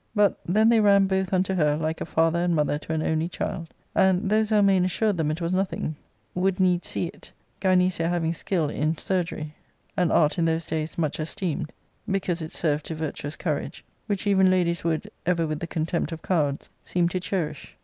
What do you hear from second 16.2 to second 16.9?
cowards,